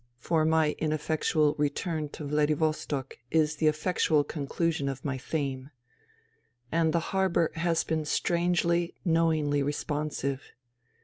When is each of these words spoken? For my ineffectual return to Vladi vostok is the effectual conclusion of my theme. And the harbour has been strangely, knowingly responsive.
For 0.17 0.45
my 0.45 0.73
ineffectual 0.79 1.53
return 1.59 2.09
to 2.09 2.23
Vladi 2.23 2.55
vostok 2.55 3.17
is 3.29 3.57
the 3.57 3.67
effectual 3.67 4.23
conclusion 4.23 4.89
of 4.89 5.05
my 5.05 5.15
theme. 5.19 5.69
And 6.71 6.91
the 6.91 6.99
harbour 7.13 7.51
has 7.53 7.83
been 7.83 8.05
strangely, 8.05 8.95
knowingly 9.05 9.61
responsive. 9.61 10.41